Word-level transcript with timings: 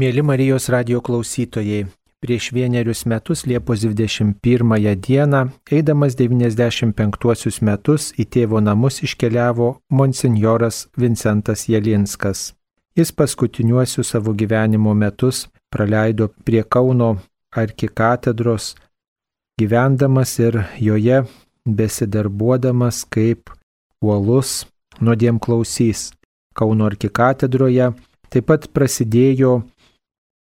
Mėly 0.00 0.22
Marijos 0.24 0.70
radio 0.72 1.02
klausytojai, 1.04 1.82
prieš 2.24 2.46
vienerius 2.56 3.02
metus 3.10 3.42
Liepos 3.44 3.82
21 3.84 4.94
dieną, 4.96 5.40
eidamas 5.76 6.14
95 6.16 7.58
metus 7.60 8.06
į 8.16 8.24
tėvo 8.32 8.62
namus 8.64 9.02
iškeliavo 9.04 9.66
monsinjoras 9.92 10.86
Vincentas 10.96 11.66
Jelinskas. 11.68 12.54
Jis 12.96 13.12
paskutiniuosius 13.12 14.14
savo 14.14 14.32
gyvenimo 14.32 14.94
metus 14.94 15.48
praleido 15.68 16.30
prie 16.46 16.62
Kauno 16.64 17.18
arkikatedros, 17.52 18.76
gyvendamas 19.60 20.38
ir 20.38 20.62
joje 20.78 21.26
besidarbuodamas 21.66 23.02
kaip 23.04 23.52
uolus 24.00 24.64
nuodėm 25.00 25.42
klausys. 25.44 26.14
Kauno 26.56 26.88
arkikatedroje 26.88 27.90
taip 28.30 28.48
pat 28.48 28.70
prasidėjo 28.72 29.60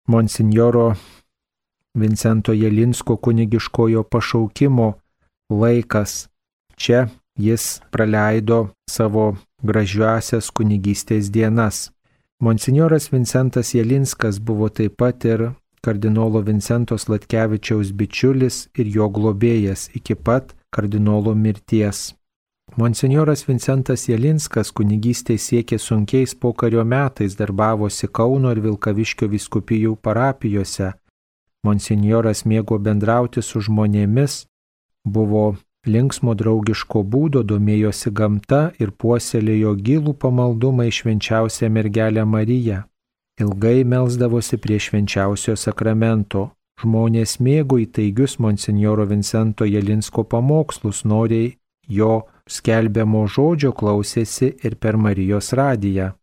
monsinjoro 0.08 0.96
Vincento 1.94 2.54
Jelinsko 2.54 3.16
kunigiškojo 3.18 4.04
pašaukimo 4.04 4.94
laikas. 5.50 6.30
Čia 6.76 7.08
jis 7.36 7.82
praleido 7.92 8.68
savo 8.90 9.36
gražiuosias 9.64 10.50
kunigystės 10.52 11.30
dienas. 11.32 11.92
Monsinjoras 12.40 13.12
Vincentas 13.12 13.74
Jelinskas 13.74 14.40
buvo 14.40 14.70
taip 14.70 14.98
pat 14.98 15.26
ir 15.26 15.52
kardinolo 15.82 16.42
Vincento 16.42 16.98
Slatkevičiaus 16.98 17.94
bičiulis 17.94 18.68
ir 18.78 18.90
jo 18.98 19.08
globėjas 19.10 19.90
iki 19.96 20.16
pat 20.16 20.56
kardinolo 20.74 21.36
mirties. 21.36 22.14
Monsinjoras 22.76 23.44
Vincentas 23.46 24.08
Jelinskas 24.10 24.72
kunigystėje 24.74 25.42
siekė 25.46 25.78
sunkiais 25.78 26.34
pokario 26.34 26.82
metais, 26.84 27.36
darbavosi 27.38 28.08
Kauno 28.10 28.50
ir 28.56 28.64
Vilkaviškio 28.64 29.28
viskupijų 29.30 29.94
parapijose. 30.02 30.94
Monsinjoras 31.68 32.44
mėgo 32.50 32.80
bendrauti 32.82 33.44
su 33.46 33.62
žmonėmis, 33.62 34.48
buvo 35.06 35.44
linksmo 35.86 36.34
draugiško 36.34 37.04
būdo, 37.04 37.44
domėjosi 37.44 38.12
gamta 38.12 38.64
ir 38.80 38.92
puoselėjo 38.92 39.76
gilų 39.78 40.18
pamaldumą 40.18 40.90
į 40.90 40.98
švenčiausią 40.98 41.70
mergelę 41.70 42.26
Mariją. 42.26 42.82
Ilgai 43.40 43.84
melzdavosi 43.84 44.58
prie 44.58 44.80
švenčiausio 44.80 45.56
sakramento. 45.58 46.50
Žmonės 46.82 47.38
mėgo 47.38 47.78
įtaigius 47.78 48.40
monsinjoro 48.42 49.06
Vincento 49.06 49.66
Jelinsko 49.66 50.24
pamokslus, 50.26 51.04
noriai 51.06 51.54
jo 51.88 52.24
skelbiamo 52.50 53.26
žodžio 53.28 53.72
klausėsi 53.72 54.54
ir 54.64 54.76
per 54.76 54.98
Marijos 54.98 55.54
radiją. 55.54 56.14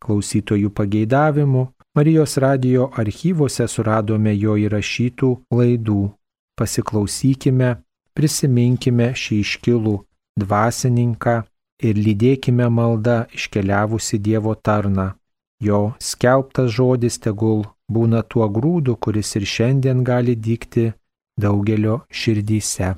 Klausytojų 0.00 0.70
pageidavimu 0.70 1.66
Marijos 1.96 2.36
radijo 2.38 2.90
archyvose 2.96 3.66
suradome 3.68 4.34
jo 4.34 4.56
įrašytų 4.56 5.30
laidų. 5.50 6.02
Pasiklausykime, 6.56 7.70
prisiminkime 8.14 9.10
šį 9.16 9.40
iškilų 9.44 9.96
dvasininką 10.40 11.34
ir 11.88 11.98
lydėkime 12.06 12.68
maldą 12.70 13.24
iškeliavusi 13.34 14.20
Dievo 14.22 14.54
tarną. 14.54 15.10
Jo 15.60 15.80
skelbtas 16.00 16.70
žodis 16.76 17.18
tegul 17.18 17.64
būna 17.90 18.22
tuo 18.22 18.48
grūdu, 18.48 18.96
kuris 18.96 19.34
ir 19.36 19.44
šiandien 19.44 20.04
gali 20.04 20.36
dykti 20.36 20.92
daugelio 21.40 22.00
širdyse. 22.10 22.94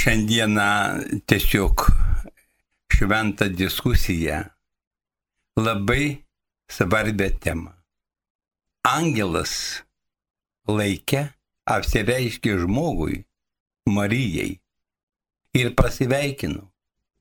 Šiandieną 0.00 0.70
tiesiog 1.28 1.90
šventą 2.88 3.48
diskusiją 3.52 4.38
labai 5.60 6.24
svarbę 6.72 7.26
temą. 7.44 7.72
Angelas 8.88 9.52
laikė 10.68 11.20
apsireiškė 11.68 12.54
žmogui, 12.62 13.18
Marijai, 13.92 14.54
ir 15.60 15.74
pasiveikino, 15.76 16.64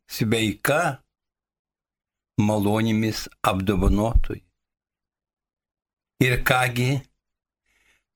sveika 0.08 1.02
malonimis 2.40 3.26
apdovanotui. 3.44 4.40
Ir 6.24 6.38
kągi 6.48 7.02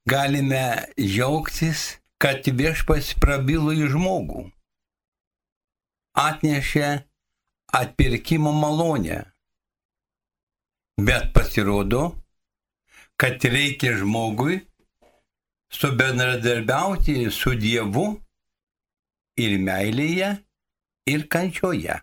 galime 0.07 0.63
džiaugtis, 0.95 1.97
kad 2.23 2.45
viešpas 2.47 3.11
prabilo 3.19 3.73
į 3.75 3.89
žmogų, 3.91 4.45
atnešė 6.15 6.89
atpirkimo 7.75 8.53
malonę. 8.55 9.17
Bet 11.03 11.33
pasirodo, 11.35 12.03
kad 13.19 13.43
reikia 13.43 13.97
žmogui 13.99 14.61
subendradarbiauti 15.73 17.27
su 17.33 17.57
Dievu 17.59 18.05
ir 19.43 19.57
meilėje, 19.59 20.29
ir 21.09 21.25
kančioje. 21.27 21.97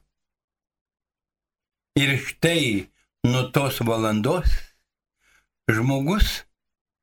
Ir 1.97 2.13
štai 2.27 2.91
nuo 3.31 3.47
tos 3.55 3.81
valandos 3.87 4.53
žmogus 5.71 6.43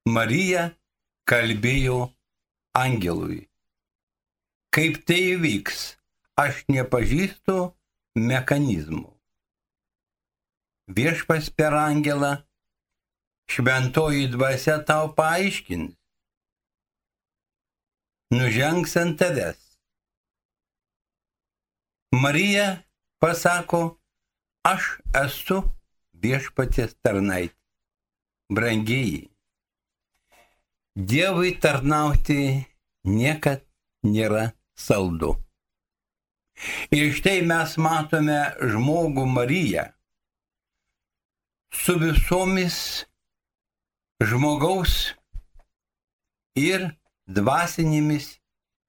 Marija 0.05 0.69
kalbėjo 1.27 2.16
angelui. 2.77 3.45
Kaip 4.73 4.99
tai 5.09 5.19
įvyks, 5.33 5.97
aš 6.37 6.63
nepažįstu 6.69 7.57
mechanizmų. 8.17 9.09
Viešpas 10.87 11.49
per 11.51 11.75
angelą, 11.75 12.33
šventoji 13.51 14.27
dvasia 14.31 14.77
tau 14.87 15.09
paaiškins. 15.17 15.95
Nužengs 18.31 18.93
ant 18.99 19.17
tavęs. 19.19 19.59
Marija 22.11 22.67
pasako, 23.23 23.99
aš 24.67 24.97
esu 25.15 25.61
viešpatės 26.23 26.95
tarnait. 27.03 27.55
Brangiai. 28.51 29.27
Dievui 30.97 31.51
tarnauti 31.61 32.65
niekad 33.05 33.59
nėra 34.01 34.47
saldu. 34.73 35.35
Ir 36.89 37.11
štai 37.13 37.43
mes 37.45 37.75
matome 37.77 38.37
žmogų 38.57 39.27
Mariją 39.29 39.83
su 41.69 41.99
visomis 42.01 42.77
žmogaus 44.25 44.95
ir 46.57 46.87
dvasinėmis 47.29 48.31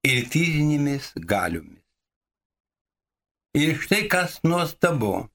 ir 0.08 0.24
fizinėmis 0.32 1.10
galiomis. 1.28 1.82
Ir 3.52 3.74
štai 3.82 4.06
kas 4.08 4.38
nuostabu. 4.48 5.26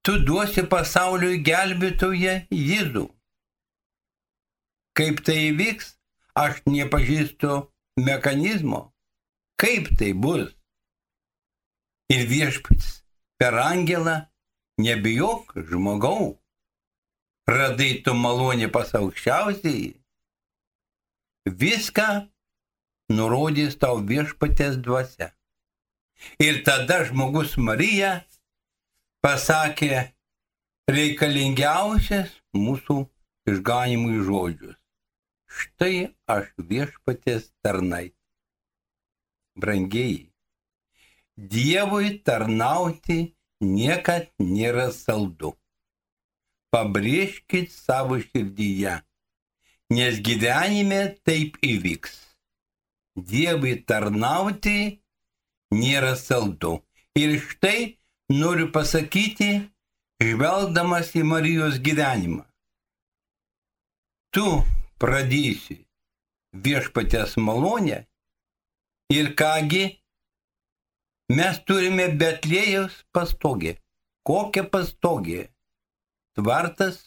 Tu 0.00 0.16
duosi 0.24 0.64
pasauliui 0.72 1.42
gelbėtoje 1.44 2.38
Jėzų. 2.48 3.04
Kaip 4.94 5.24
tai 5.26 5.50
įvyks, 5.50 5.94
aš 6.38 6.60
nepažįstu 6.70 7.56
mechanizmo. 7.98 8.92
Kaip 9.58 9.90
tai 9.98 10.12
bus? 10.14 10.52
Ir 12.14 12.26
viešpats 12.30 13.00
per 13.40 13.58
angelą 13.58 14.20
nebijok 14.78 15.54
žmogau. 15.70 16.36
Radai 17.50 18.02
tu 18.04 18.14
malonį 18.16 18.70
pas 18.72 18.94
aukščiausiai. 18.96 19.90
Viską 21.44 22.08
nurodys 23.12 23.76
tau 23.82 23.98
viešpatės 23.98 24.78
dvasia. 24.80 25.32
Ir 26.40 26.62
tada 26.64 27.02
žmogus 27.08 27.58
Marija 27.58 28.22
pasakė 29.26 30.14
reikalingiausias 30.88 32.32
mūsų 32.56 33.02
išganimui 33.50 34.22
žodžius. 34.24 34.78
Štai 35.54 35.96
aš 36.34 36.50
viešpatės 36.58 37.50
tarnai. 37.62 38.06
Brangiai, 39.54 40.34
Dievui 41.34 42.20
tarnauti 42.22 43.34
niekad 43.60 44.28
nėra 44.38 44.90
saldu. 44.94 45.56
Pabrėžkit 46.70 47.72
savo 47.74 48.20
širdyje, 48.22 49.00
nes 49.90 50.20
gyvenime 50.28 51.00
taip 51.26 51.58
įvyks. 51.62 52.14
Dievui 53.18 53.74
tarnauti 53.82 55.02
nėra 55.74 56.14
saldu. 56.18 56.76
Ir 57.18 57.38
štai 57.42 57.98
noriu 58.30 58.70
pasakyti, 58.74 59.50
žvelgdamas 60.22 61.12
į 61.18 61.26
Marijos 61.30 61.82
gyvenimą. 61.82 62.42
Tu 64.34 64.46
pradėsi 65.04 65.82
viešpatės 66.64 67.36
malonę 67.36 67.98
ir 69.12 69.32
kągi, 69.36 69.84
mes 71.36 71.58
turime 71.68 72.06
Betlėjus 72.20 73.02
pastogį. 73.12 73.74
Kokia 74.24 74.64
pastogė? 74.72 75.42
Tvartas. 76.38 77.02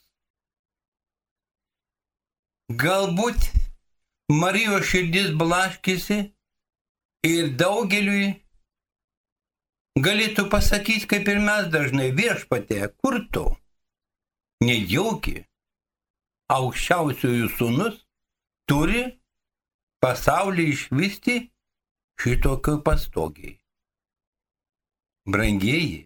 Galbūt 2.84 3.50
Marijos 4.30 4.86
širdis 4.92 5.32
blaškėsi 5.40 6.20
ir 7.26 7.54
daugeliui 7.58 8.36
galėtų 9.98 10.50
pasakyti, 10.54 11.10
kaip 11.10 11.30
ir 11.34 11.40
mes 11.42 11.72
dažnai 11.74 12.12
viešpatė, 12.16 12.92
kur 13.02 13.24
tu? 13.34 13.48
Nejauki. 14.62 15.48
Aukščiausiųjų 16.48 17.48
sūnus 17.58 17.96
turi 18.72 19.04
pasaulį 20.04 20.66
išvysti 20.74 21.36
šitokio 22.22 22.78
pastogiai. 22.86 23.58
Brangieji, 25.28 26.06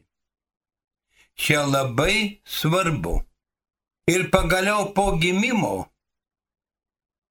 čia 1.37 1.65
labai 1.69 2.41
svarbu. 2.45 3.19
Ir 4.09 4.31
pagaliau 4.33 4.89
po 4.95 5.11
gimimo 5.21 5.91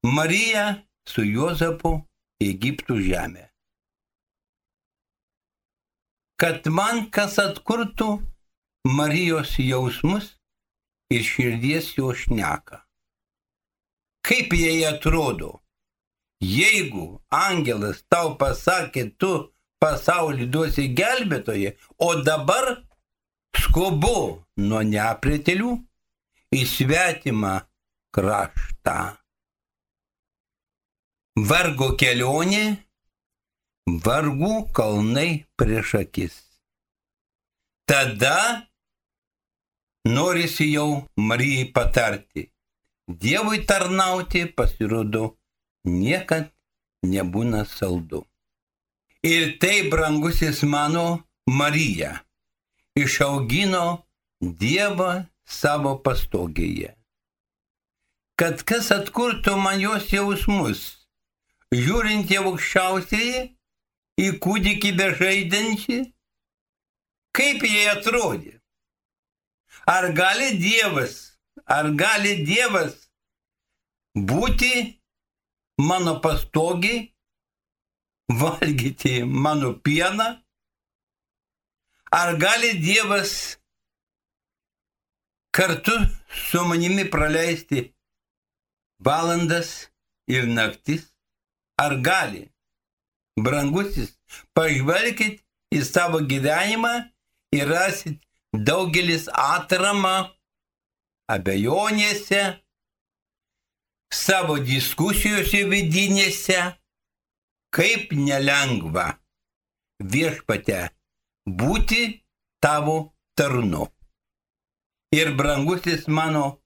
Marija 0.06 0.86
su 1.04 1.24
Juozapu 1.26 1.96
Egiptų 2.40 3.00
žemė. 3.04 3.48
Kad 6.40 6.70
man 6.72 7.10
kas 7.12 7.40
atkurtų 7.42 8.20
Marijos 8.86 9.58
jausmus 9.60 10.30
ir 11.12 11.26
širdies 11.26 11.90
jo 11.98 12.14
šneka. 12.16 12.80
Kaip 14.30 14.52
jie 14.54 14.86
atrodo? 14.86 15.56
Jeigu 16.40 17.18
angelas 17.34 18.04
tau 18.08 18.36
pasakė, 18.38 19.10
tu 19.18 19.30
pasaulį 19.82 20.46
duosi 20.54 20.84
gelbėtoje, 20.94 21.72
o 21.98 22.10
dabar 22.22 22.68
skubu 23.58 24.44
nuo 24.68 24.82
nepritelių 24.86 25.72
į 26.54 26.60
svetimą 26.74 27.56
kraštą. 28.14 28.96
Vargo 31.50 31.90
kelionė, 31.98 32.64
vargų 34.06 34.54
kalnai 34.78 35.28
prieš 35.58 35.96
akis. 36.04 36.38
Tada 37.90 38.38
norisi 40.06 40.70
jau 40.70 41.02
Marijai 41.18 41.66
patarti. 41.74 42.46
Dievui 43.18 43.64
tarnauti 43.66 44.44
pasirodo 44.46 45.36
niekad 45.84 46.50
nebūna 47.02 47.64
saldu. 47.66 48.22
Ir 49.26 49.58
tai, 49.60 49.88
brangusis 49.90 50.62
mano 50.62 51.26
Marija, 51.46 52.20
išaugino 52.94 54.06
Dievą 54.40 55.26
savo 55.44 55.96
pastogėje. 56.04 56.94
Kad 58.38 58.62
kas 58.64 58.92
atkurtų 58.94 59.56
man 59.60 59.82
jos 59.82 60.06
jausmus, 60.14 60.84
žiūrint 61.74 62.30
į 62.30 62.38
aukščiausiai, 62.44 63.42
į 64.20 64.28
kūdikį 64.40 64.94
bežaidantį, 64.96 65.98
kaip 67.36 67.66
jie 67.66 67.84
atrodė. 67.90 68.54
Ar 69.90 70.12
gali 70.16 70.54
Dievas, 70.62 71.29
ar 71.70 71.90
gali 71.94 72.34
Dievas 72.46 72.96
būti 74.14 74.72
mano 75.88 76.18
pastogiai, 76.24 77.08
valgyti 78.40 79.22
mano 79.24 79.74
pieną? 79.84 80.28
Ar 82.20 82.34
gali 82.42 82.72
Dievas 82.82 83.32
kartu 85.54 85.94
su 86.48 86.64
manimi 86.66 87.04
praleisti 87.12 87.84
valandas 88.98 89.90
ir 90.26 90.46
naktis? 90.46 91.06
Ar 91.78 91.94
gali? 92.02 92.48
Brangusis, 93.40 94.10
pažvelkit 94.52 95.38
į 95.72 95.80
savo 95.86 96.18
gyvenimą 96.26 96.92
ir 97.54 97.70
rasit 97.70 98.18
daugelis 98.52 99.28
atramą 99.30 100.16
abejonėse, 101.34 102.42
savo 104.10 104.58
diskusijose 104.66 105.62
vidinėse, 105.70 106.58
kaip 107.74 108.12
nelengva 108.16 109.06
viešpate 110.00 110.82
būti 111.46 112.02
tavo 112.62 112.96
tarnu. 113.38 113.86
Ir 115.14 115.32
brangusis 115.38 116.06
mano 116.06 116.60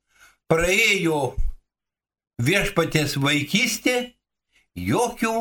praėjo 0.53 1.35
viešpatės 2.45 3.17
vaikystė, 3.21 4.15
jokių 4.77 5.37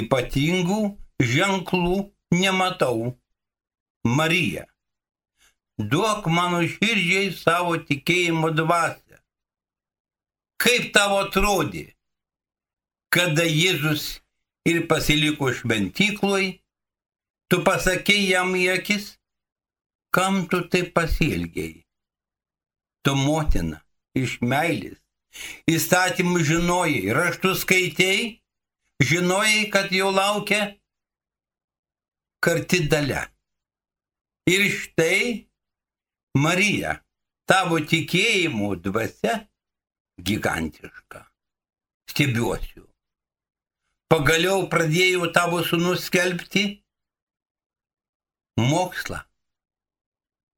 ypatingų 0.00 0.80
ženklų 1.20 1.98
nematau. 2.32 3.16
Marija, 4.06 4.66
duok 5.78 6.30
mano 6.32 6.62
širdžiai 6.64 7.32
savo 7.36 7.76
tikėjimo 7.88 8.52
dvasę 8.56 9.06
Kaip 10.56 10.88
tavo 10.94 11.18
atrodė, 11.20 11.90
kada 13.12 13.44
Jėzus 13.44 14.22
ir 14.68 14.86
pasiliko 14.88 15.50
šventykloj, 15.52 16.46
tu 17.52 17.60
pasakėjai 17.66 18.30
jam 18.30 18.54
į 18.56 18.62
akis, 18.78 19.10
kam 20.16 20.46
tu 20.48 20.62
taip 20.72 20.94
pasielgiai? 20.96 21.84
Tu 23.04 23.14
motina 23.20 23.82
iš 24.16 24.38
meilės, 24.40 24.96
įstatymų 25.68 26.40
žinojai, 26.48 27.04
raštus 27.14 27.62
skaitėjai, 27.66 28.40
žinojai, 29.04 29.68
kad 29.70 29.92
jau 29.92 30.08
laukia 30.08 30.62
karti 32.40 32.80
dalė. 32.88 33.26
Ir 34.48 34.70
štai 34.72 35.20
Marija, 36.36 36.98
tavo 37.48 37.78
tikėjimo 37.80 38.74
dvasia 38.84 39.38
gigantiška. 40.20 41.22
Stebiuosiu. 42.12 42.84
Pagaliau 44.12 44.66
pradėjau 44.72 45.30
tavo 45.32 45.62
sunus 45.64 46.04
skelbti 46.10 46.66
mokslą 48.60 49.22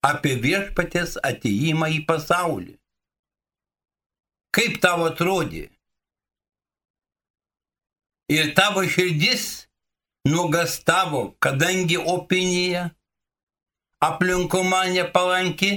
apie 0.09 0.35
viešpatės 0.43 1.17
ateimą 1.31 1.93
į 1.95 2.03
pasaulį. 2.11 2.75
Kaip 4.55 4.83
tavo 4.83 5.09
atrodė? 5.13 5.69
Ir 8.35 8.51
tavo 8.59 8.83
širdis 8.83 9.69
nuogastavo, 10.29 11.37
kadangi 11.39 11.97
opinija 12.03 12.89
aplinko 14.01 14.63
man 14.65 14.93
nepalanki, 14.95 15.71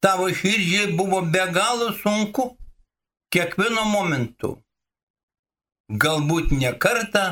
tavo 0.00 0.28
širdžiai 0.28 0.92
buvo 0.96 1.22
be 1.22 1.42
galo 1.52 1.92
sunku 2.02 2.56
kiekvieno 3.30 3.84
momentu. 3.84 4.56
Galbūt 6.02 6.50
ne 6.58 6.72
kartą 6.82 7.24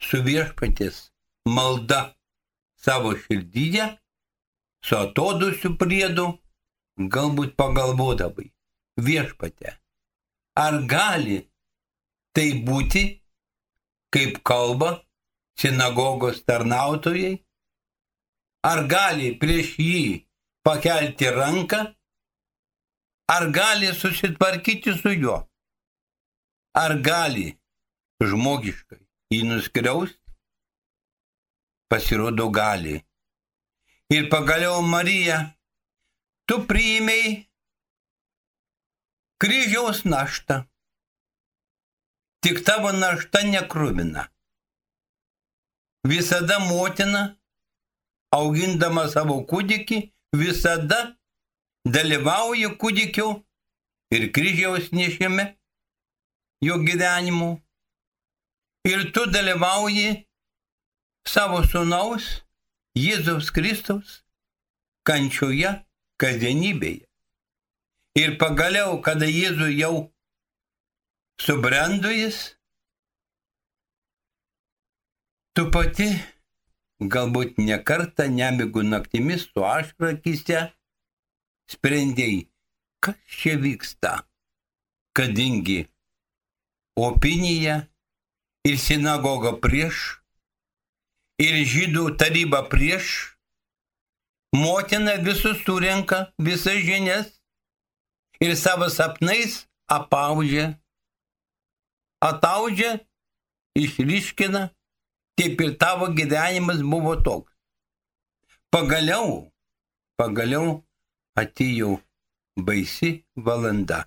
su 0.00 0.22
viešpatės 0.24 1.10
malda 1.48 2.16
savo 2.80 3.12
širdyje, 3.16 3.90
su 4.84 4.96
atodusiu 4.96 5.74
priedu, 5.76 6.26
galbūt 6.96 7.56
pagalvodavai, 7.60 8.48
viešpatė, 8.96 9.76
ar 10.56 10.80
gali 10.88 11.42
tai 12.32 12.48
būti, 12.64 13.04
kaip 14.12 14.40
kalba 14.46 15.02
sinagogos 15.60 16.40
tarnautojai, 16.48 17.45
ar 18.66 18.82
gali 18.90 19.32
prieš 19.40 19.76
jį 19.78 20.02
pakelti 20.66 21.30
ranką, 21.30 21.82
ar 23.30 23.50
gali 23.54 23.92
susitvarkyti 23.94 24.94
su 24.98 25.12
juo, 25.14 25.38
ar 26.74 26.98
gali 27.08 27.48
žmogiškai 28.22 29.02
jį 29.34 29.42
nuskriausti, 29.50 30.22
pasirodo 31.90 32.48
gali. 32.50 33.00
Ir 34.10 34.28
pagaliau 34.30 34.82
Marija, 34.86 35.38
tu 36.46 36.60
priimėjai 36.66 37.46
kryžiaus 39.42 40.04
naštą. 40.06 40.62
Tik 42.46 42.62
tavo 42.66 42.92
našta 42.94 43.42
nekrūvina. 43.42 44.28
Visada 46.06 46.60
motina 46.62 47.35
augindama 48.34 49.06
savo 49.08 49.40
kūdikį, 49.48 50.00
visada 50.36 51.16
dalyvauja 51.86 52.72
kūdikio 52.80 53.28
ir 54.14 54.28
kryžiaus 54.32 54.90
nešime 54.92 55.54
jo 56.64 56.78
gyvenimu. 56.82 57.56
Ir 58.86 59.10
tu 59.12 59.26
dalyvauji 59.30 60.26
savo 61.26 61.62
sunaus 61.66 62.42
Jėzaus 62.96 63.50
Kristaus 63.52 64.22
kančioje 65.06 65.72
kasdienybėje. 66.22 67.04
Ir 68.16 68.38
pagaliau, 68.40 68.96
kada 69.04 69.26
Jėzų 69.28 69.68
jau 69.76 69.96
subrendo 71.42 72.08
jis, 72.08 72.38
tu 75.52 75.66
pati 75.70 76.08
galbūt 77.00 77.58
nekartą 77.60 78.28
nemigų 78.32 78.84
naktimis 78.86 79.48
su 79.50 79.64
ašrakise 79.64 80.70
sprendėjai, 81.70 82.46
kas 83.04 83.18
čia 83.28 83.56
vyksta, 83.60 84.12
kadangi 85.16 85.84
opinija 86.96 87.82
ir 88.64 88.78
sinagoga 88.80 89.52
prieš, 89.60 90.22
ir 91.42 91.60
žydų 91.68 92.16
taryba 92.16 92.62
prieš, 92.70 93.36
motina 94.56 95.18
visus 95.20 95.60
surenka, 95.66 96.30
visas 96.38 96.80
žinias 96.86 97.34
ir 98.40 98.56
savo 98.56 98.88
sapnais 98.88 99.66
apaudžia, 99.88 100.78
ataudžia, 102.24 103.00
išryškina, 103.76 104.70
taip 105.36 105.60
ir 105.60 105.76
tavo 105.78 106.08
gyvenimas 106.16 106.80
buvo 106.82 107.14
toks. 107.26 107.52
Pagaliau, 108.72 109.52
pagaliau 110.18 110.82
atėjo 111.36 111.96
baisi 112.66 113.10
valanda. 113.36 114.04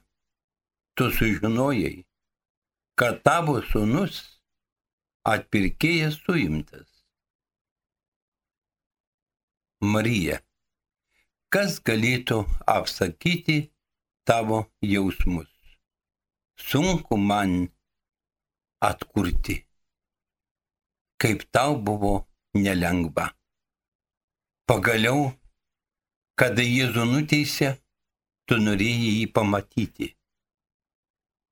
Tu 0.96 1.08
sužinojai, 1.16 2.04
kad 3.00 3.22
tavo 3.24 3.62
sunus 3.72 4.18
atpirkėjas 5.24 6.18
suimtas. 6.26 6.88
Marija, 9.80 10.42
kas 11.54 11.78
galėtų 11.80 12.42
apsakyti 12.68 13.62
tavo 14.28 14.66
jausmus? 14.84 15.48
Sunku 16.60 17.16
man 17.16 17.70
atkurti, 18.84 19.62
kaip 21.22 21.44
tau 21.52 21.76
buvo 21.76 22.14
nelengva. 22.56 23.30
Pagaliau 24.70 25.30
Kada 26.40 26.64
Jėzų 26.64 27.04
nuteisė, 27.04 27.74
tu 28.48 28.56
norėjai 28.64 29.08
jį 29.18 29.24
pamatyti. 29.36 30.06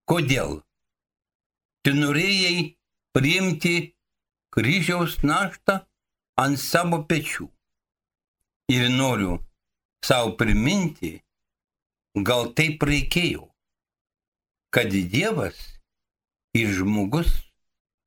Kodėl? 0.07 0.61
Tu 1.83 1.91
norėjai 1.97 2.61
priimti 3.11 3.73
kryžiaus 4.55 5.17
naštą 5.27 5.75
ant 6.39 6.61
savo 6.63 7.01
pečių. 7.09 7.49
Ir 8.71 8.87
noriu 8.95 9.35
savo 10.07 10.37
priminti, 10.39 11.11
gal 12.15 12.53
taip 12.55 12.87
reikėjo, 12.87 13.43
kad 14.71 14.95
Dievas 14.95 15.59
ir 16.55 16.71
žmogus 16.79 17.33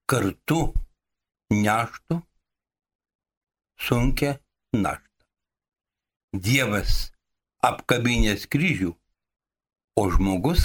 kartu 0.08 0.62
neštų 1.50 2.20
sunkę 3.80 4.36
naštą. 4.72 5.26
Dievas 6.32 7.10
apkabinės 7.66 8.46
kryžių, 8.50 8.92
o 9.98 10.04
žmogus, 10.14 10.62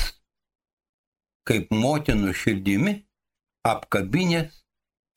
kaip 1.49 1.73
motinų 1.73 2.33
širdimi, 2.37 2.93
apkabinės 3.65 4.61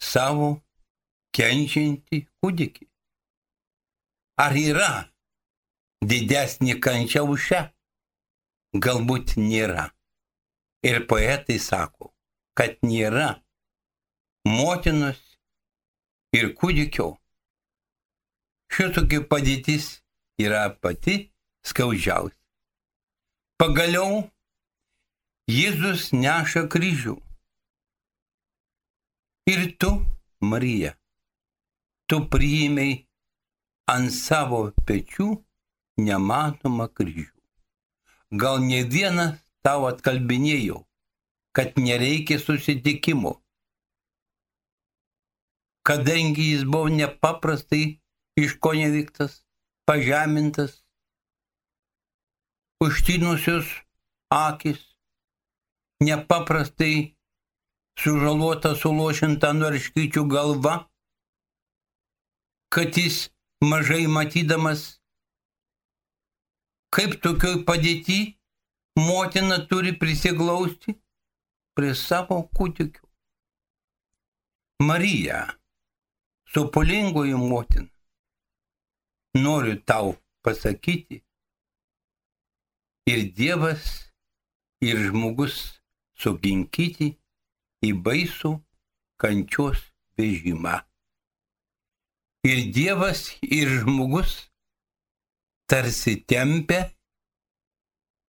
savo 0.00 0.54
kenčiantį 1.36 2.24
kūdikį. 2.40 2.88
Ar 4.38 4.54
yra 4.56 4.92
didesnė 6.00 6.78
kančia 6.80 7.24
už 7.26 7.44
šią? 7.50 7.62
Galbūt 8.78 9.36
nėra. 9.40 9.88
Ir 10.86 11.02
poetai 11.10 11.58
sako, 11.58 12.12
kad 12.54 12.78
nėra 12.86 13.40
motinos 14.46 15.18
ir 16.36 16.52
kūdikio. 16.58 17.12
Šitokia 18.74 19.22
padėtis 19.30 19.86
yra 20.40 20.68
pati 20.82 21.30
skaudžiausia. 21.64 22.36
Pagaliau 23.58 24.26
Jėzus 25.48 26.10
neša 26.12 26.66
kryžių. 26.68 27.16
Ir 29.48 29.62
tu, 29.80 29.88
Marija, 30.44 30.92
tu 32.04 32.20
priėmėjai 32.28 32.98
ant 33.88 34.12
savo 34.12 34.60
pečių 34.84 35.30
nematomą 36.04 36.90
kryžių. 36.92 37.32
Gal 38.42 38.60
ne 38.60 38.82
vienas 38.84 39.40
tau 39.64 39.88
atkalbinėjau, 39.88 40.82
kad 41.56 41.80
nereikia 41.80 42.36
susitikimo, 42.42 43.38
kadangi 45.88 46.50
jis 46.52 46.64
buvo 46.68 46.88
nepaprastai 46.92 47.84
iškonevyktas, 48.36 49.32
pažemintas, 49.88 50.72
užtinusios 52.84 53.66
akis, 54.28 54.82
nepaprastai 56.04 57.16
sužalota 57.98 58.74
sulošinta 58.76 59.54
narškyčių 59.56 60.22
galva, 60.34 60.74
kad 62.68 63.00
jis 63.00 63.30
mažai 63.64 64.04
matydamas, 64.06 64.82
kaip 66.94 67.16
tokioj 67.24 67.62
padėti 67.68 68.18
motina 69.00 69.58
turi 69.70 69.94
prisiglausti 69.96 70.98
prie 71.78 71.94
savo 71.96 72.42
kūdikių. 72.58 73.06
Marija, 74.84 75.40
sopulingoji 76.58 77.34
motina, 77.34 77.88
noriu 79.34 79.76
tau 79.86 80.16
pasakyti, 80.42 81.22
ir 83.06 83.20
Dievas, 83.36 83.84
ir 84.82 84.98
žmogus 85.06 85.54
suginkyti 86.18 87.12
į 87.86 87.92
baisų 88.02 88.52
kančios 89.22 89.84
vežimą. 90.18 90.74
Ir 92.50 92.66
Dievas, 92.74 93.22
ir 93.42 93.70
žmogus 93.78 94.50
tarsi 95.70 96.18
tempia 96.26 96.88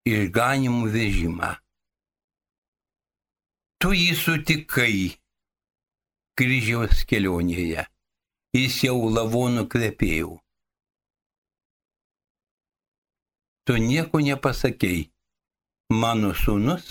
išganimų 0.05 0.85
vežimą. 0.93 1.55
Tu 3.81 3.95
jį 3.97 4.17
sutikai 4.21 4.97
kryžiaus 6.37 7.07
kelionėje, 7.09 7.89
jis 8.57 8.83
jau 8.85 8.99
lavonų 9.15 9.67
kvepėjau. 9.69 10.37
tu 13.69 13.75
nieko 13.77 14.17
nepasakėjai, 14.25 15.11
mano 15.93 16.31
sūnus, 16.33 16.85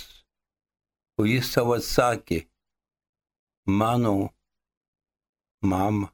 o 1.19 1.25
jis 1.27 1.49
savo 1.51 1.75
atsakė, 1.75 2.45
mano 3.67 4.13
mama. 5.73 6.13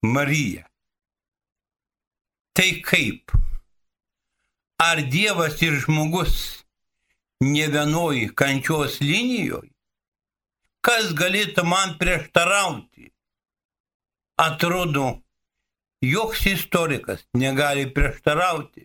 Marija. 0.00 0.64
Tai 2.56 2.70
kaip? 2.88 3.36
Ar 4.80 5.04
Dievas 5.12 5.60
ir 5.66 5.76
žmogus 5.84 6.38
ne 7.44 7.68
vienoj 7.76 8.30
kančios 8.32 8.96
linijoje? 9.04 9.74
Kas 10.80 11.12
galėtų 11.20 11.68
man 11.68 11.98
prieštarauti? 12.00 13.10
Atrodo, 14.36 15.22
joks 16.00 16.46
istorikas 16.46 17.24
negali 17.32 17.86
prieštarauti, 17.94 18.84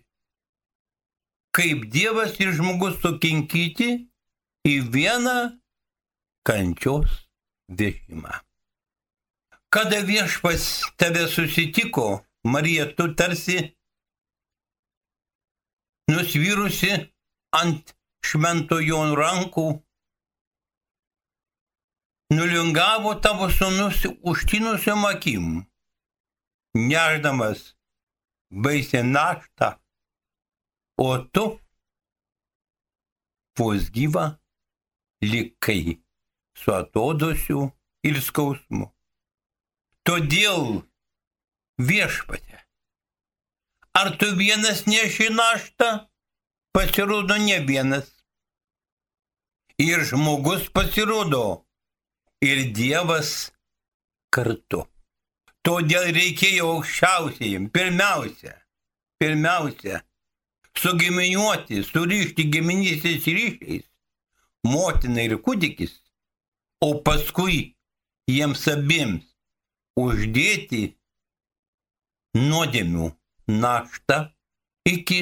kaip 1.51 1.89
Dievas 1.91 2.39
ir 2.39 2.53
žmogus 2.55 3.01
sukinkyti 3.03 3.89
į 4.67 4.75
vieną 4.93 5.35
kančios 6.47 7.11
vežimą. 7.67 8.39
Kada 9.71 9.99
viešpas 10.07 10.69
tave 10.99 11.27
susitiko, 11.27 12.23
Marija, 12.43 12.87
tu 12.95 13.11
tarsi 13.15 13.59
nusvyrusi 16.11 16.91
ant 17.55 17.93
šventojo 18.23 19.03
rankų, 19.19 19.67
nulingavo 22.35 23.15
tavo 23.23 23.49
sunus 23.57 24.05
užtinusiam 24.31 25.05
akim 25.05 25.45
neždamas 26.73 27.75
baisę 28.51 29.03
naštą, 29.03 29.67
o 30.97 31.17
tu 31.33 31.59
vos 33.57 33.89
gyva 33.95 34.25
likai 35.21 36.01
su 36.59 36.73
atodosiu 36.73 37.71
ir 38.03 38.21
skausmu. 38.21 38.87
Todėl 40.07 40.81
viešpatė, 41.77 42.57
ar 43.99 44.15
tu 44.17 44.31
vienas 44.35 44.87
neši 44.87 45.29
naštą? 45.35 46.07
Pasirodo 46.71 47.35
ne 47.35 47.59
vienas. 47.67 48.07
Ir 49.77 50.05
žmogus 50.07 50.69
pasirodo, 50.71 51.65
ir 52.41 52.63
Dievas 52.75 53.51
kartu. 54.33 54.85
Todėl 55.61 56.09
reikėjo 56.15 56.71
aukščiausiai, 56.75 57.59
pirmiausia, 57.69 58.55
pirmiausia, 59.21 60.01
sugiminiuoti, 60.77 61.83
surišti 61.85 62.47
giminystės 62.49 63.27
ryšiais 63.29 63.85
motina 64.65 65.27
ir 65.27 65.37
kūdikis, 65.45 65.93
o 66.81 66.95
paskui 67.05 67.75
jiems 68.29 68.65
abiems 68.73 69.27
uždėti 70.01 70.95
nuodėmių 72.37 73.11
naštą 73.61 74.19
iki 74.89 75.21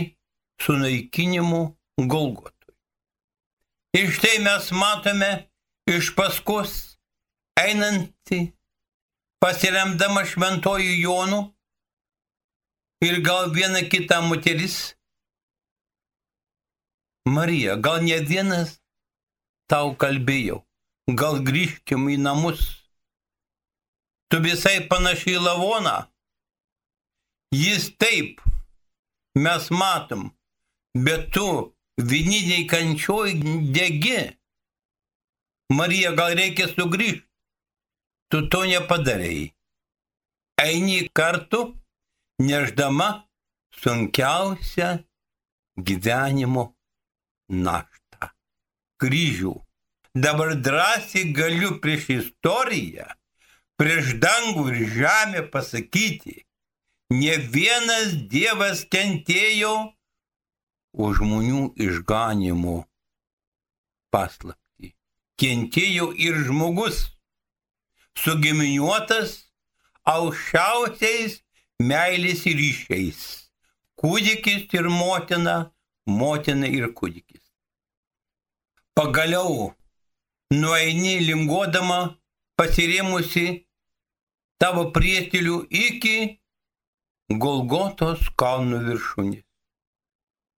sunaikinimo 0.61 1.61
Golgotui. 1.99 2.75
Ir 3.97 4.11
štai 4.15 4.37
mes 4.45 4.69
matome 4.71 5.31
iš 5.89 6.13
paskos 6.15 6.88
einantį, 7.59 8.39
pasiremdama 9.43 10.25
šventojų 10.27 10.95
Jonų 11.03 11.41
ir 13.05 13.19
gal 13.23 13.51
viena 13.55 13.83
kita 13.87 14.21
moteris, 14.25 14.95
Marija, 17.29 17.75
gal 17.75 18.01
ne 18.03 18.17
vienas 18.25 18.79
tau 19.69 19.93
kalbėjau, 20.01 20.63
gal 21.13 21.39
grįžkim 21.45 22.07
į 22.09 22.17
namus. 22.21 22.63
Tu 24.29 24.39
visai 24.41 24.79
panašiai 24.89 25.41
lavoną. 25.41 25.95
Jis 27.53 27.89
taip, 28.01 28.41
mes 29.35 29.69
matom, 29.73 30.29
bet 30.93 31.31
tu 31.33 31.45
vieniniai 31.97 32.67
kančioj 32.69 33.33
degi. 33.73 34.19
Marija, 35.73 36.13
gal 36.17 36.37
reikia 36.37 36.69
sugrįžti. 36.73 37.28
Tu 38.29 38.41
to 38.47 38.61
nepadarėjai. 38.69 39.53
Eini 40.61 40.99
kartu, 41.15 41.61
neždama 42.39 43.09
sunkiausią 43.81 44.89
gyvenimo 45.87 46.65
naštą- 47.49 48.29
kryžių. 49.01 49.55
Dabar 50.15 50.55
drąsiai 50.67 51.33
galiu 51.33 51.79
prieš 51.81 52.09
istoriją, 52.19 53.07
prieš 53.77 54.13
dangų 54.23 54.63
ir 54.73 54.79
žemę 54.97 55.41
pasakyti, 55.53 56.45
ne 57.09 57.35
vienas 57.37 58.13
Dievas 58.33 58.85
kentėjo 58.85 59.93
už 60.93 61.21
žmonių 61.21 61.61
išganimo 61.77 62.85
paslapti. 64.11 64.93
Kentėjo 65.39 66.11
ir 66.17 66.35
žmogus, 66.45 67.18
sugiminiuotas 68.19 69.35
aukščiausiais 70.13 71.39
meilės 71.79 72.45
ryšiais. 72.45 73.21
Kūdikis 73.99 74.67
ir 74.77 74.87
motina, 74.91 75.71
motina 76.07 76.67
ir 76.67 76.89
kūdikis. 76.95 77.43
Pagaliau 78.95 79.71
nueini 80.51 81.19
linguodama 81.27 81.99
pasirėmusi 82.59 83.45
tavo 84.59 84.89
prietelių 84.95 85.61
iki 85.85 86.17
Golgotos 87.29 88.25
kalnų 88.41 88.79
viršūnės. 88.87 89.43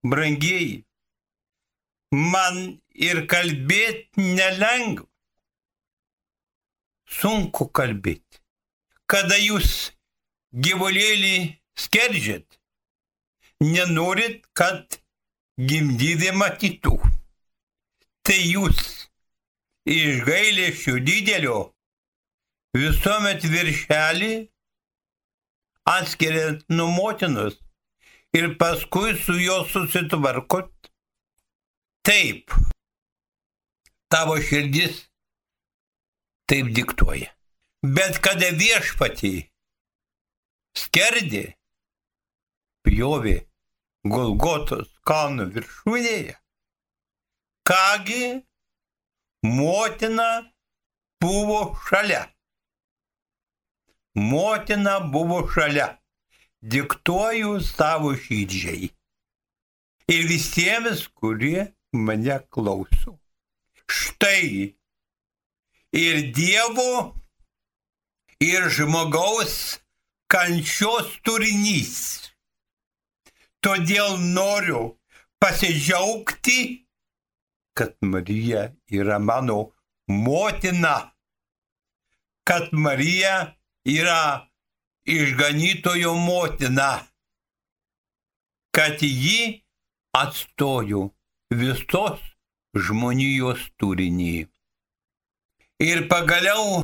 Brangieji, 0.08 0.78
man 2.16 2.62
ir 2.96 3.26
kalbėti 3.34 4.24
nelengva. 4.40 5.11
Sunku 7.12 7.68
kalbėti. 7.76 8.40
Kada 9.12 9.36
jūs 9.36 9.92
gyvulėlį 10.56 11.36
skerdžiat, 11.76 12.46
nenorit, 13.62 14.46
kad 14.58 15.02
gimdyvė 15.60 16.32
matytų. 16.40 16.96
Tai 18.22 18.38
jūs 18.38 18.80
iš 19.90 20.24
gailėšių 20.28 20.96
didelio 21.06 21.60
visuomet 22.78 23.44
viršelį 23.44 24.34
atskiriant 25.92 26.64
nuo 26.70 26.88
motinos 26.94 27.58
ir 28.38 28.54
paskui 28.62 29.18
su 29.20 29.36
juo 29.42 29.64
susitvarkot. 29.68 30.72
Taip, 32.08 32.54
tavo 34.10 34.38
širdis 34.42 35.04
taip 36.52 36.68
diktuoja. 36.76 37.30
Bet 37.82 38.20
kada 38.26 38.50
viešpatį 38.60 39.32
skerdė, 40.76 41.46
pjovė 42.84 43.38
Golgotos 44.12 44.90
kalno 45.08 45.46
viršūnėje, 45.54 46.36
kągi 47.70 48.26
motina 49.48 50.28
buvo 51.24 51.62
šalia. 51.88 52.26
Motina 54.16 54.98
buvo 55.14 55.46
šalia. 55.54 55.88
Diktuoju 56.62 57.56
savo 57.64 58.12
šydžiai. 58.26 58.92
Ir 60.12 60.28
visiems, 60.30 61.08
kurie 61.16 61.72
mane 61.96 62.38
klauso. 62.54 63.16
Štai 63.88 64.76
ir 65.94 66.32
Dievo, 66.36 67.16
ir 68.40 68.70
žmogaus 68.70 69.80
kančios 70.32 71.18
turinys. 71.24 71.96
Todėl 73.62 74.18
noriu 74.18 74.98
pasidžiaugti 75.40 76.82
kad 77.74 77.94
Marija 78.02 78.72
yra 78.90 79.20
mano 79.20 79.72
motina, 80.08 81.12
kad 82.44 82.64
Marija 82.72 83.56
yra 83.86 84.48
išganytojo 85.06 86.14
motina, 86.14 87.00
kad 88.72 89.02
ji 89.02 89.64
atstojo 90.14 91.10
visos 91.50 92.20
žmonijos 92.76 93.70
turinį. 93.78 94.51
Ir 95.82 96.08
pagaliau 96.10 96.82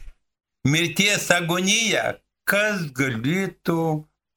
mirties 0.65 1.27
agonija, 1.33 2.17
kas 2.49 2.87
galėtų 2.97 3.81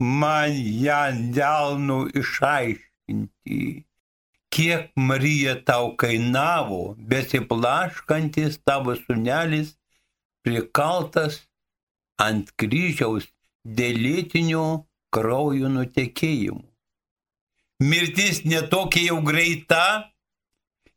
man 0.00 0.56
ją 0.84 1.04
delnų 1.36 2.00
išaiškinti 2.20 3.60
kiek 4.50 4.90
Marija 4.96 5.54
tau 5.64 5.94
kainavo, 5.96 6.94
besiplaškantis 7.10 8.58
tavo 8.66 8.96
sunelis 8.98 9.76
prikaltas 10.44 11.44
ant 12.18 12.50
kryžiaus 12.58 13.28
dėl 13.64 14.00
lėtinio 14.04 14.64
kraujo 15.14 15.70
nutekėjimų. 15.72 16.66
Mirtis 17.80 18.42
netokia 18.44 19.06
jau 19.06 19.20
greita, 19.24 19.84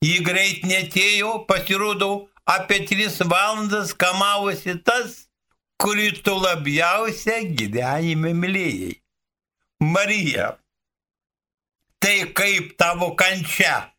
jį 0.03 0.17
greit 0.27 0.65
netėjo, 0.67 1.45
pasirodo, 1.47 2.09
apie 2.45 2.85
tris 2.87 3.19
valandas 3.19 3.93
kamavosi 3.93 4.75
tas, 4.83 5.23
kurį 5.81 6.09
tu 6.23 6.35
labiausia 6.39 7.41
gyvenime 7.57 8.33
mylėjai. 8.37 8.93
Marija, 9.83 10.53
tai 11.99 12.31
kaip 12.35 12.75
tavo 12.79 13.13
kančia, 13.19 13.91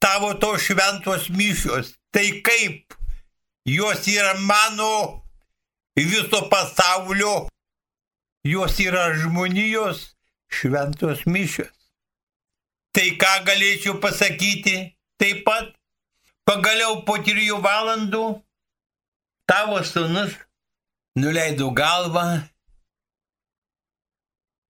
tavo 0.00 0.32
to 0.40 0.54
šventos 0.56 1.28
mišios, 1.28 1.92
tai 2.12 2.40
kaip 2.44 2.94
jos 3.68 4.06
yra 4.08 4.34
mano 4.40 5.24
viso 5.96 6.48
pasaulio, 6.48 7.48
jos 8.44 8.78
yra 8.80 9.12
žmonijos 9.20 10.14
šventos 10.48 11.26
mišios. 11.26 11.74
Tai 12.92 13.08
ką 13.20 13.34
galėčiau 13.46 13.98
pasakyti 14.00 14.78
taip 15.20 15.44
pat, 15.44 15.74
pagaliau 16.48 17.02
po 17.04 17.18
trijų 17.20 17.58
valandų 17.60 18.22
tavo 19.50 19.82
sunus 19.84 20.32
nuleido 21.20 21.68
galvą 21.76 22.24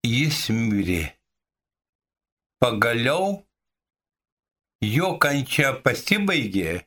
jis 0.02 0.40
mirė. 0.56 1.04
Pagaliau 2.58 3.30
jo 4.82 5.12
kančia 5.22 5.70
pasibaigė, 5.86 6.80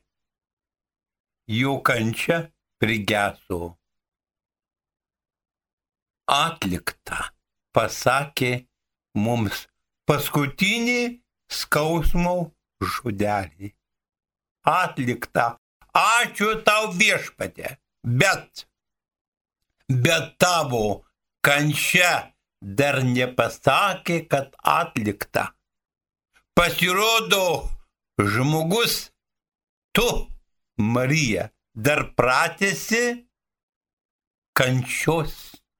jo 1.48 1.78
kančia 1.88 2.42
prigeso. 2.76 3.78
Atlikta, 6.28 7.32
pasakė 7.72 8.56
mums 9.16 9.68
paskutinį 10.04 11.00
skausmo 11.48 12.36
žodelį. 12.84 13.72
Atlikta. 14.68 15.56
Ačiū 15.92 16.62
tau 16.64 16.92
viešpatė. 16.96 17.76
Bet, 18.02 18.66
bet 19.88 20.38
tavo 20.40 21.04
kančia 21.44 22.32
dar 22.62 23.02
nepasakė, 23.02 24.22
kad 24.30 24.54
atlikta. 24.62 25.50
Pasirodo, 26.54 27.68
žmogus, 28.18 29.10
tu, 29.92 30.08
Marija, 30.78 31.50
dar 31.74 32.08
pratėsi 32.16 33.26
kančios 34.56 35.34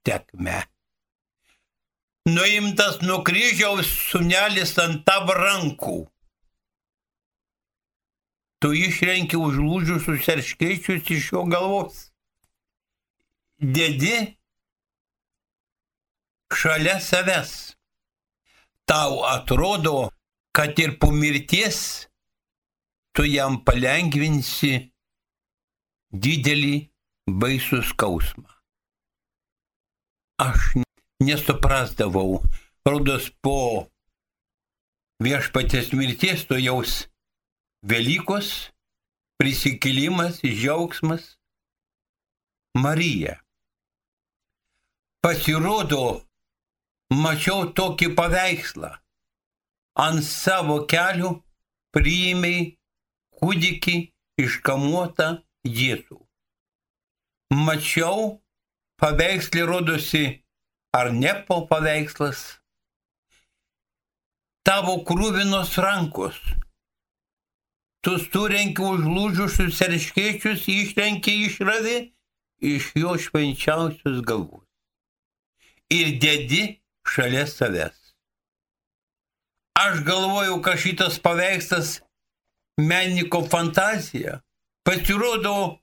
tekme. 0.05 0.63
Nuimtas 2.29 3.01
nuo 3.03 3.23
kryžiaus 3.27 3.89
sunelis 4.11 4.77
ant 4.79 5.03
tavo 5.07 5.35
rankų 5.35 5.97
tu 8.63 8.71
išrenki 8.79 9.39
užlūžusius 9.43 10.29
erškėčius 10.37 11.11
iš 11.11 11.33
jo 11.35 11.43
galvos. 11.51 12.07
Dedi 13.59 14.15
šalia 16.55 17.01
savęs. 17.03 17.75
Tau 18.87 19.23
atrodo, 19.27 20.11
kad 20.55 20.79
ir 20.79 20.95
po 21.03 21.11
mirties 21.11 22.07
tu 23.17 23.27
jam 23.27 23.59
palengvinsi 23.67 24.73
didelį 26.13 26.75
baisų 27.27 27.83
skausmą. 27.91 28.47
Aš 30.43 30.75
nesuprasdavau, 31.23 32.43
rodos 32.87 33.31
po 33.43 33.89
viešpatės 35.23 35.93
mirties 35.95 36.47
to 36.51 36.59
jaus 36.59 37.07
Velykos, 37.83 38.71
prisikėlimas, 39.43 40.37
džiaugsmas. 40.47 41.25
Marija. 42.79 43.41
Pasirodo, 45.19 46.23
mačiau 47.11 47.67
tokį 47.75 48.13
paveikslą. 48.15 48.93
Ant 49.99 50.23
savo 50.23 50.79
kelių 50.87 51.33
priimiai 51.91 52.63
kūdikį 53.43 53.99
iškamuotą 54.47 55.29
Jėzų. 55.67 56.23
Mačiau, 57.67 58.41
paveikslį 59.03 59.69
rodosi, 59.75 60.25
ar 60.95 61.11
ne 61.11 61.35
po 61.51 61.65
paveikslas. 61.67 62.47
Tavo 64.63 65.01
krūvinos 65.03 65.81
rankos 65.83 66.39
tu 68.03 68.19
surenki 68.19 68.83
užlūžusius 68.83 69.79
erškėčius, 69.87 70.67
išrenki 70.69 71.39
išravi 71.47 71.97
iš 72.73 72.93
jo 72.99 73.17
švenčiausios 73.19 74.21
galvos 74.27 74.67
ir 75.93 76.17
dedi 76.21 76.63
šalia 77.07 77.47
savęs. 77.47 77.99
Aš 79.75 80.03
galvoju, 80.07 80.63
kad 80.63 80.79
šitas 80.79 81.19
paveikslas 81.19 82.01
menininko 82.81 83.43
fantazija 83.51 84.41
pasirodo 84.87 85.79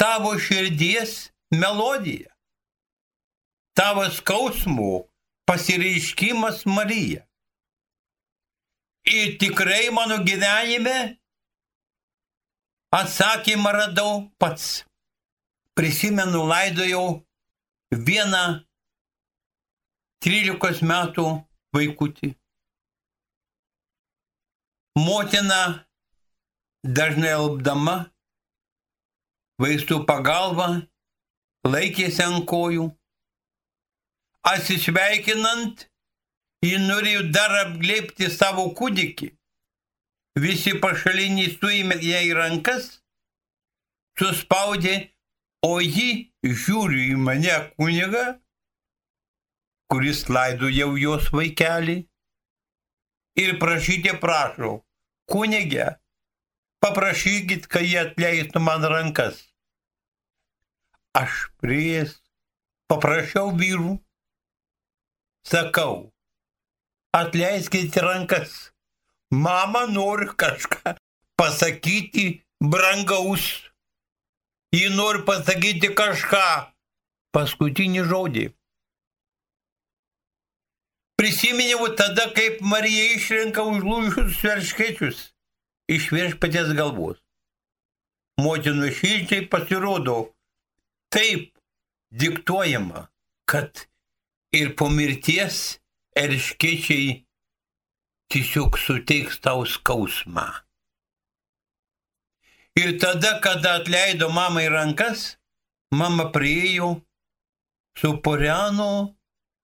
tavo 0.00 0.38
širdies 0.38 1.30
melodija, 1.50 2.30
tavo 3.76 4.04
skausmo 4.10 5.04
pasireiškimas 5.46 6.64
Marija. 6.66 7.26
Ir 9.04 9.38
tikrai 9.38 9.90
mano 9.92 10.16
gyvenime 10.24 11.18
atsakymą 12.90 13.72
radau 13.72 14.30
pats. 14.38 14.84
Prisimenu, 15.74 16.46
laidojau 16.46 17.24
vieną 17.90 18.44
13 20.24 20.86
metų 20.86 21.24
vaikutį. 21.74 22.30
Motina 24.94 25.84
dažnai 26.86 27.32
alpdama, 27.34 27.96
vaistų 29.58 30.04
pagalba, 30.06 30.68
laikėsi 31.66 32.22
ant 32.22 32.46
kojų. 32.46 32.86
Atsisveikinant, 34.46 35.88
Ji 36.64 36.76
norėjo 36.80 37.26
dar 37.34 37.52
apglėpti 37.60 38.30
savo 38.32 38.70
kūdikį. 38.78 39.34
Visi 40.40 40.72
pašaliniai 40.82 41.50
suėmė 41.52 41.98
ją 42.02 42.20
į 42.26 42.30
rankas, 42.38 42.86
suspaudė, 44.18 44.94
o 45.66 45.76
ji 45.80 46.32
žiūri 46.42 47.10
į 47.12 47.18
mane 47.26 47.58
kunigą, 47.74 48.24
kuris 49.92 50.24
laido 50.28 50.70
jau 50.72 50.94
jos 50.98 51.28
vaikelį. 51.34 51.98
Ir 53.44 53.56
prašyti 53.58 54.14
prašau, 54.22 54.78
kunigė, 55.30 55.88
paprašykit, 56.82 57.66
kad 57.66 57.82
jie 57.82 58.00
atleistų 58.06 58.62
man 58.62 58.86
rankas. 58.90 59.40
Aš 61.18 61.48
prieės, 61.62 62.16
paprašiau 62.90 63.50
vyrų, 63.58 63.98
sakau, 65.46 66.13
atleiskite 67.14 68.02
rankas. 68.02 68.72
Mama 69.30 69.86
nori 69.86 70.26
kažką 70.36 70.96
pasakyti 71.38 72.42
brangaus. 72.60 73.46
Ji 74.74 74.90
nori 74.90 75.22
pasakyti 75.26 75.94
kažką. 75.94 76.46
Paskutinį 77.34 78.04
žodį. 78.10 78.44
Prisiminiau 81.18 81.88
tada, 81.98 82.28
kaip 82.34 82.60
Marija 82.62 83.14
išrenka 83.14 83.62
užlūžusius 83.62 84.42
verškečius 84.42 85.20
iš 85.90 86.10
viešpatės 86.14 86.74
galvos. 86.78 87.18
Motinų 88.42 88.90
širdžiai 88.98 89.46
pasirodo 89.50 90.16
taip 91.14 91.52
diktuojama, 92.10 93.06
kad 93.50 93.86
ir 94.54 94.74
po 94.78 94.90
mirties 94.90 95.78
erškėčiai 96.18 97.24
tiesiog 98.32 98.78
suteiks 98.78 99.40
tau 99.44 99.64
skausmą. 99.66 100.46
Ir 102.74 102.96
tada, 102.98 103.38
kada 103.42 103.76
atleido 103.78 104.30
mamai 104.34 104.66
rankas, 104.68 105.36
mama 105.94 106.30
priejo 106.34 106.96
su 107.98 108.16
poriano 108.18 109.14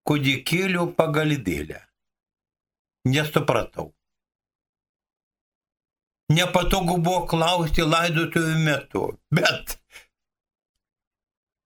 kūdikėliu 0.07 0.93
pagalidėlę. 0.99 1.81
Nesupratau. 3.11 3.91
Nepatogu 6.31 7.01
buvo 7.03 7.25
klausti 7.27 7.83
laidotuvių 7.83 8.59
metu, 8.63 9.07
bet 9.35 9.75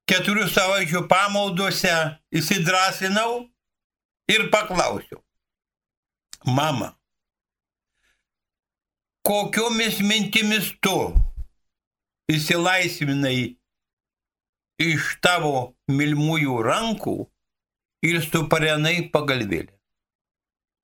keturių 0.08 0.46
savaičių 0.48 1.02
pamaldose 1.10 1.92
įsidrasinau 2.32 3.42
ir 4.28 4.50
paklausiau, 4.50 5.20
mama, 6.46 6.94
kokiomis 9.24 10.00
mintimis 10.00 10.72
tu 10.84 10.96
įsilaisvinai 12.32 13.54
iš 14.84 15.14
tavo 15.24 15.74
milmųjų 15.88 16.58
rankų 16.66 17.16
ir 18.04 18.20
suparenai 18.24 18.96
pagalvėlę. 19.12 19.72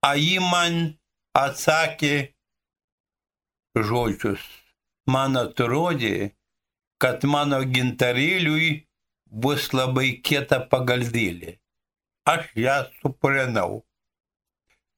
A 0.06 0.14
ji 0.16 0.38
man 0.40 0.76
atsakė 1.36 2.32
žodžius. 3.76 4.40
Man 5.10 5.36
atrodė, 5.36 6.36
kad 7.02 7.24
mano 7.24 7.58
gintarėliui 7.64 8.86
bus 9.26 9.70
labai 9.74 10.20
kieta 10.22 10.60
pagalvėlė 10.70 11.56
aš 12.24 12.50
ją 12.56 12.76
supranau. 13.00 13.84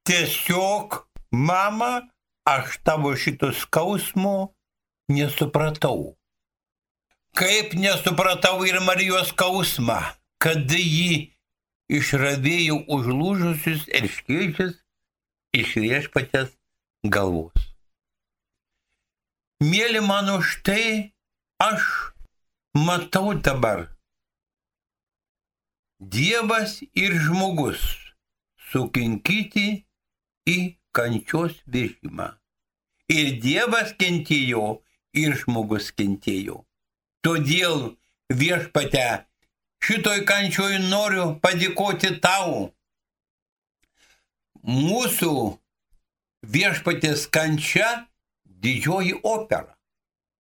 Tiesiog, 0.06 1.06
mama, 1.30 2.08
aš 2.44 2.78
tavo 2.82 3.14
šito 3.16 3.52
skausmo 3.52 4.54
nesupratau. 5.08 6.16
Kaip 7.38 7.74
nesupratau 7.74 8.64
ir 8.68 8.80
Marijos 8.85 9.30
skausmą, 9.32 10.00
kad 10.42 10.68
ji 10.68 11.32
išravėjo 11.92 12.82
užlūžusius 12.92 13.87
erškėčius 13.88 14.74
iš 15.56 15.76
viešpatės 15.85 16.52
galvos. 17.04 17.68
Mėly 19.62 20.02
mano, 20.02 20.40
štai 20.42 21.14
aš 21.62 21.85
matau 22.74 23.35
dabar. 23.38 23.87
Dievas 26.02 26.80
ir 26.98 27.12
žmogus 27.14 27.78
sukinkyti 28.72 29.84
į 30.50 30.56
kančios 30.90 31.60
viršimą. 31.70 32.26
Ir 33.14 33.30
Dievas 33.44 33.92
kentėjo, 34.00 34.82
ir 35.14 35.36
žmogus 35.38 35.92
kentėjo. 35.94 36.64
Todėl 37.22 37.94
viešpate 38.34 39.06
šitoj 39.86 40.24
kančioj 40.26 40.82
noriu 40.88 41.28
padėkoti 41.38 42.16
tau. 42.18 42.72
Mūsų 44.66 45.34
viešpatės 46.42 47.28
kančia 47.30 48.08
didžioji 48.42 49.20
opera. 49.22 49.76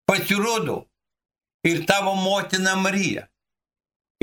Pasirodo 0.09 0.87
ir 1.69 1.85
tavo 1.85 2.17
motina 2.17 2.81
Marija. 2.81 3.29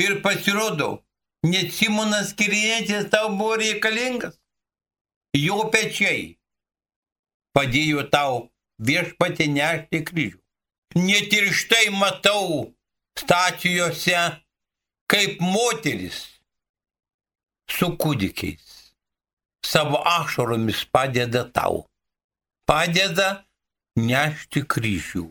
Ir 0.01 0.23
pasirodo, 0.25 1.03
net 1.43 1.71
Simonas 1.73 2.33
Kirietis 2.33 3.09
tau 3.11 3.29
buvo 3.37 3.57
reikalingas. 3.61 4.37
Jo 5.35 5.67
pečiai 5.73 6.37
padėjo 7.53 8.07
tau 8.13 8.47
viešpatį 8.79 9.47
nešti 9.53 10.03
kryžių. 10.07 10.39
Net 10.97 11.33
ir 11.35 11.51
štai 11.53 11.89
matau 11.93 12.73
stacijose 13.19 14.17
kaip 15.11 15.41
moteris 15.43 16.23
su 17.69 17.91
kūdikiais 18.01 18.77
savo 19.67 20.01
ašaromis 20.05 20.85
padeda 20.91 21.43
tau. 21.51 21.85
Padeda 22.67 23.47
nešti 23.97 24.63
kryžių. 24.67 25.27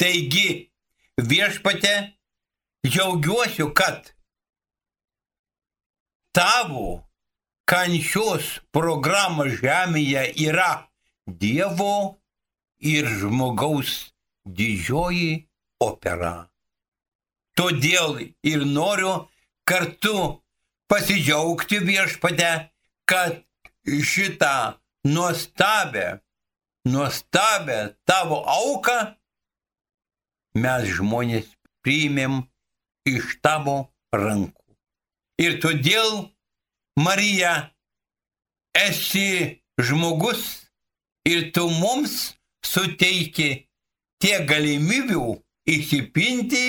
Taigi, 0.00 0.70
viešpate, 1.16 1.94
džiaugiuosi, 2.86 3.64
kad 3.76 4.12
tavo 6.36 7.06
kančios 7.70 8.58
programa 8.76 9.48
žemėje 9.48 10.28
yra 10.48 10.70
Dievo 11.26 12.20
ir 12.78 13.08
žmogaus 13.20 14.12
didžioji 14.58 15.48
opera. 15.82 16.50
Todėl 17.58 18.20
ir 18.46 18.66
noriu 18.68 19.14
kartu 19.66 20.42
pasidžiaugti 20.92 21.80
viešpate, 21.88 22.52
kad 23.10 23.40
šitą 23.86 24.76
nuostabę, 25.08 26.20
nuostabę 26.84 27.80
tavo 28.04 28.42
auką 28.44 28.98
mes 30.62 30.86
žmonės 31.00 31.48
priimėm 31.82 32.44
iš 33.08 33.38
tavo 33.42 33.78
rankų. 34.12 34.65
Ir 35.42 35.58
todėl, 35.60 36.30
Marija, 36.96 37.70
esi 38.76 39.60
žmogus 39.76 40.70
ir 41.28 41.50
tu 41.52 41.66
mums 41.68 42.36
suteiki 42.64 43.50
tiek 44.22 44.46
galimybių 44.48 45.26
įsipinti 45.68 46.68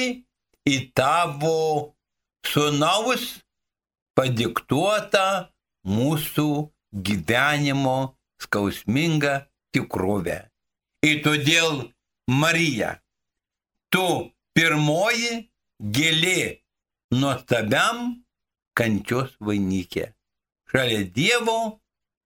į 0.67 0.77
tavo 0.97 1.95
sunaus 2.47 3.27
padiktuotą 4.17 5.47
mūsų 5.87 6.49
gyvenimo 7.07 7.97
skausmingą 8.43 9.39
tikrovę. 9.71 10.39
Ir 11.07 11.21
todėl, 11.23 11.85
Marija, 12.27 12.97
tu 13.93 14.33
pirmoji 14.57 15.45
gėlė 15.79 16.41
nuostabiam 17.15 18.17
kančios 18.77 19.33
vainikė. 19.43 20.11
Šalia 20.71 21.05
Dievo 21.15 21.79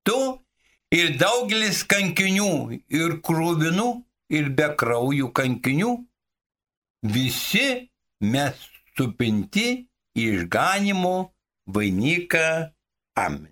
tu 0.08 0.18
ir 0.92 1.16
daugelis 1.22 1.84
kankinių, 1.88 2.82
ir 2.92 3.20
krūvinų, 3.26 3.90
ir 4.34 4.50
be 4.58 4.68
kraujų 4.80 5.32
kankinių, 5.38 5.94
visi 7.16 7.68
mes 8.22 8.68
supinti 8.98 9.88
išganimo 10.18 11.16
vainiką. 11.68 12.46
Amen. 13.16 13.51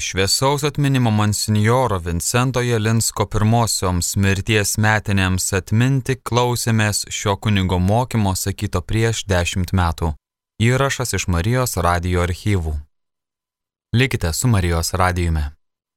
Šviesaus 0.00 0.64
atminimo 0.64 1.10
monsinjoro 1.10 1.98
Vincento 1.98 2.60
Jelinsko 2.60 3.26
pirmosioms 3.26 4.14
mirties 4.16 4.76
metinėms 4.78 5.50
atminti 5.58 6.16
klausėmės 6.30 7.04
šio 7.10 7.36
kunigo 7.36 7.78
mokymo 7.78 8.34
sakyto 8.36 8.82
prieš 8.82 9.24
dešimt 9.30 9.74
metų. 9.74 10.14
Įrašas 10.62 11.14
iš 11.18 11.28
Marijos 11.28 11.76
radio 11.76 12.24
archyvų. 12.24 12.74
Likite 13.94 14.32
su 14.32 14.48
Marijos 14.48 14.92
radijumi. 14.92 15.57